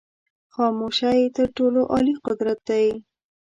[0.53, 2.85] خاموشی تر ټولو عالي قدرت دی.